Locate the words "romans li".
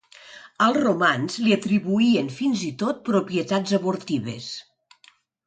0.85-1.53